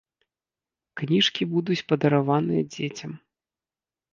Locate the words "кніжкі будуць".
1.01-1.79